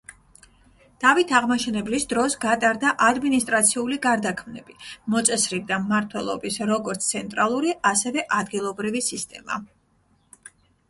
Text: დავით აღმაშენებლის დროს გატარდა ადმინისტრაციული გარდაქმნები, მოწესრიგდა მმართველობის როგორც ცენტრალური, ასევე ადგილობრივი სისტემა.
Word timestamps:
დავით 1.01 1.31
აღმაშენებლის 1.39 2.05
დროს 2.13 2.35
გატარდა 2.45 2.93
ადმინისტრაციული 3.07 3.99
გარდაქმნები, 4.05 4.77
მოწესრიგდა 5.15 5.79
მმართველობის 5.83 6.57
როგორც 6.71 7.05
ცენტრალური, 7.09 7.75
ასევე 7.91 8.23
ადგილობრივი 8.39 9.03
სისტემა. 9.09 9.61